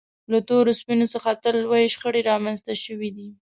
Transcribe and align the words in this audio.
له 0.31 0.39
تورو 0.47 0.71
سپینو 0.79 1.05
څخه 1.13 1.29
تل 1.43 1.55
لویې 1.63 1.91
شخړې 1.93 2.21
رامنځته 2.31 2.73
شوې 2.83 3.09
دي. 3.17 3.29